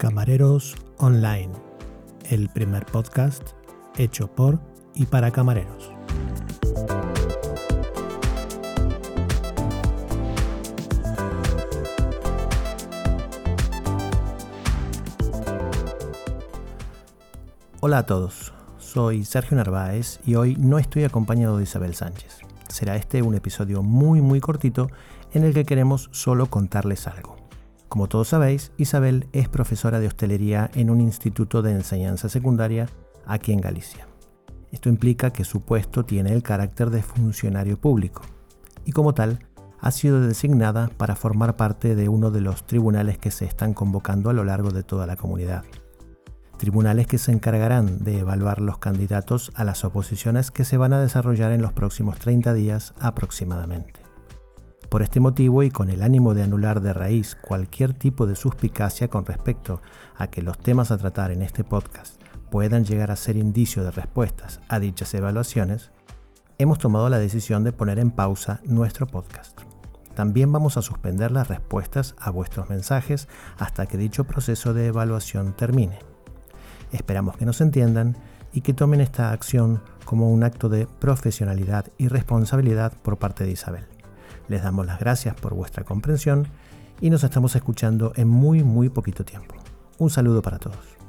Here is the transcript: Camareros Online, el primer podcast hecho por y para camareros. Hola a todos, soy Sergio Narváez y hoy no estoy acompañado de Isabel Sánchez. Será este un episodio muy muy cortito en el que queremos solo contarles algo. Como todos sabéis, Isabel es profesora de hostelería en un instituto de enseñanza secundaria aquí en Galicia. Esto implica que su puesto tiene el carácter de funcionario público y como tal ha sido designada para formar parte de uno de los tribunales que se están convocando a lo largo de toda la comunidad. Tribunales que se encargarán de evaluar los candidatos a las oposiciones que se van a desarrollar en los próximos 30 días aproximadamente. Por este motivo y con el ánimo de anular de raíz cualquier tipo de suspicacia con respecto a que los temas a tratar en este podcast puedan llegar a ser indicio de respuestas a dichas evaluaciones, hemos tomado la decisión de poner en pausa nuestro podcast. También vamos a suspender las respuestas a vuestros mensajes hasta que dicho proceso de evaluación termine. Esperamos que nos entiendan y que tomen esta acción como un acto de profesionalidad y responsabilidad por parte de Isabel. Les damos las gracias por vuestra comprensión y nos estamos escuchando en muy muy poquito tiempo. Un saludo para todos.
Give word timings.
Camareros 0.00 0.76
Online, 0.96 1.52
el 2.30 2.48
primer 2.48 2.86
podcast 2.86 3.50
hecho 3.98 4.28
por 4.28 4.58
y 4.94 5.04
para 5.04 5.30
camareros. 5.30 5.92
Hola 17.80 17.98
a 17.98 18.06
todos, 18.06 18.54
soy 18.78 19.26
Sergio 19.26 19.58
Narváez 19.58 20.20
y 20.24 20.36
hoy 20.36 20.56
no 20.58 20.78
estoy 20.78 21.04
acompañado 21.04 21.58
de 21.58 21.64
Isabel 21.64 21.94
Sánchez. 21.94 22.38
Será 22.68 22.96
este 22.96 23.20
un 23.20 23.34
episodio 23.34 23.82
muy 23.82 24.22
muy 24.22 24.40
cortito 24.40 24.88
en 25.34 25.44
el 25.44 25.52
que 25.52 25.66
queremos 25.66 26.08
solo 26.10 26.46
contarles 26.46 27.06
algo. 27.06 27.39
Como 27.90 28.06
todos 28.06 28.28
sabéis, 28.28 28.70
Isabel 28.76 29.26
es 29.32 29.48
profesora 29.48 29.98
de 29.98 30.06
hostelería 30.06 30.70
en 30.74 30.90
un 30.90 31.00
instituto 31.00 31.60
de 31.60 31.72
enseñanza 31.72 32.28
secundaria 32.28 32.86
aquí 33.26 33.50
en 33.52 33.60
Galicia. 33.60 34.06
Esto 34.70 34.88
implica 34.88 35.32
que 35.32 35.42
su 35.42 35.62
puesto 35.62 36.04
tiene 36.04 36.32
el 36.32 36.44
carácter 36.44 36.90
de 36.90 37.02
funcionario 37.02 37.80
público 37.80 38.22
y 38.84 38.92
como 38.92 39.12
tal 39.12 39.40
ha 39.80 39.90
sido 39.90 40.20
designada 40.20 40.88
para 40.98 41.16
formar 41.16 41.56
parte 41.56 41.96
de 41.96 42.08
uno 42.08 42.30
de 42.30 42.42
los 42.42 42.64
tribunales 42.64 43.18
que 43.18 43.32
se 43.32 43.44
están 43.44 43.74
convocando 43.74 44.30
a 44.30 44.34
lo 44.34 44.44
largo 44.44 44.70
de 44.70 44.84
toda 44.84 45.04
la 45.08 45.16
comunidad. 45.16 45.64
Tribunales 46.58 47.08
que 47.08 47.18
se 47.18 47.32
encargarán 47.32 48.04
de 48.04 48.20
evaluar 48.20 48.60
los 48.60 48.78
candidatos 48.78 49.50
a 49.56 49.64
las 49.64 49.84
oposiciones 49.84 50.52
que 50.52 50.64
se 50.64 50.76
van 50.76 50.92
a 50.92 51.00
desarrollar 51.00 51.50
en 51.50 51.62
los 51.62 51.72
próximos 51.72 52.20
30 52.20 52.54
días 52.54 52.94
aproximadamente. 53.00 53.99
Por 54.90 55.02
este 55.02 55.20
motivo 55.20 55.62
y 55.62 55.70
con 55.70 55.88
el 55.88 56.02
ánimo 56.02 56.34
de 56.34 56.42
anular 56.42 56.80
de 56.80 56.92
raíz 56.92 57.36
cualquier 57.36 57.94
tipo 57.94 58.26
de 58.26 58.34
suspicacia 58.34 59.06
con 59.06 59.24
respecto 59.24 59.80
a 60.16 60.26
que 60.26 60.42
los 60.42 60.58
temas 60.58 60.90
a 60.90 60.98
tratar 60.98 61.30
en 61.30 61.42
este 61.42 61.62
podcast 61.62 62.20
puedan 62.50 62.84
llegar 62.84 63.12
a 63.12 63.16
ser 63.16 63.36
indicio 63.36 63.84
de 63.84 63.92
respuestas 63.92 64.60
a 64.68 64.80
dichas 64.80 65.14
evaluaciones, 65.14 65.92
hemos 66.58 66.78
tomado 66.78 67.08
la 67.08 67.20
decisión 67.20 67.62
de 67.62 67.72
poner 67.72 68.00
en 68.00 68.10
pausa 68.10 68.60
nuestro 68.64 69.06
podcast. 69.06 69.60
También 70.16 70.50
vamos 70.50 70.76
a 70.76 70.82
suspender 70.82 71.30
las 71.30 71.46
respuestas 71.46 72.16
a 72.18 72.30
vuestros 72.30 72.68
mensajes 72.68 73.28
hasta 73.58 73.86
que 73.86 73.96
dicho 73.96 74.24
proceso 74.24 74.74
de 74.74 74.88
evaluación 74.88 75.52
termine. 75.52 76.00
Esperamos 76.90 77.36
que 77.36 77.46
nos 77.46 77.60
entiendan 77.60 78.16
y 78.52 78.62
que 78.62 78.74
tomen 78.74 79.00
esta 79.00 79.30
acción 79.30 79.84
como 80.04 80.32
un 80.32 80.42
acto 80.42 80.68
de 80.68 80.88
profesionalidad 80.88 81.86
y 81.96 82.08
responsabilidad 82.08 82.92
por 83.04 83.18
parte 83.18 83.44
de 83.44 83.52
Isabel. 83.52 83.99
Les 84.50 84.64
damos 84.64 84.84
las 84.84 84.98
gracias 84.98 85.36
por 85.36 85.54
vuestra 85.54 85.84
comprensión 85.84 86.48
y 87.00 87.08
nos 87.08 87.22
estamos 87.22 87.54
escuchando 87.54 88.12
en 88.16 88.26
muy 88.26 88.64
muy 88.64 88.88
poquito 88.88 89.24
tiempo. 89.24 89.54
Un 89.98 90.10
saludo 90.10 90.42
para 90.42 90.58
todos. 90.58 90.99